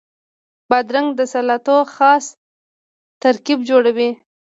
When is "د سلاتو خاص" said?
1.19-2.25